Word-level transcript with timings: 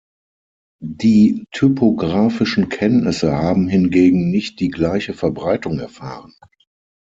Die 0.83 1.45
typografischen 1.51 2.69
Kenntnisse 2.69 3.33
haben 3.37 3.67
hingegen 3.67 4.31
nicht 4.31 4.59
die 4.59 4.69
gleiche 4.69 5.13
Verbreitung 5.13 5.77
erfahren. 5.77 6.33